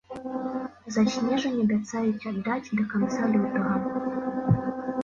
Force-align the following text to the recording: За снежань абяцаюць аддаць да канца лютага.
За 0.95 1.01
снежань 1.15 1.59
абяцаюць 1.65 2.27
аддаць 2.33 2.71
да 2.81 2.87
канца 2.95 3.21
лютага. 3.33 3.79